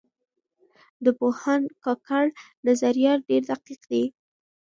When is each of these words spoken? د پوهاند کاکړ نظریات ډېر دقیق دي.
د 1.03 1.05
پوهاند 1.19 1.67
کاکړ 1.83 2.25
نظریات 2.67 3.19
ډېر 3.29 3.43
دقیق 3.51 3.81
دي. 3.91 4.03